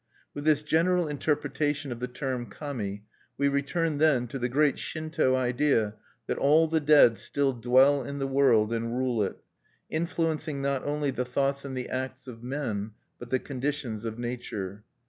[0.33, 3.05] With this general interpretation of the term Kami,
[3.37, 5.93] we return, then, to the great Shinto idea
[6.25, 9.37] that all the dead still dwell in the world and rule it;
[9.91, 14.83] influencing not only the thoughts and the acts of men, but the conditions of nature.